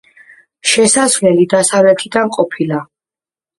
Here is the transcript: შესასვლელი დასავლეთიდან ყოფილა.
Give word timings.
შესასვლელი 0.71 1.45
დასავლეთიდან 1.53 2.35
ყოფილა. 2.41 2.83